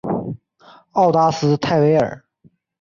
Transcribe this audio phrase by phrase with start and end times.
[0.93, 2.25] 奥达斯泰韦尔。